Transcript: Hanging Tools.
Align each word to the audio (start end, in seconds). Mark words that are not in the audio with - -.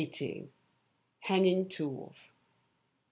Hanging 1.19 1.69
Tools. 1.69 2.33